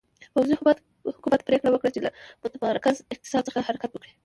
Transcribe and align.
پوځي 0.33 0.55
حکومت 1.17 1.41
پرېکړه 1.47 1.69
وکړه 1.71 1.91
چې 1.95 1.99
له 2.05 2.09
متمرکز 2.43 2.95
اقتصاد 3.13 3.41
څخه 3.47 3.65
حرکت 3.67 3.91
وکړي. 3.91 4.11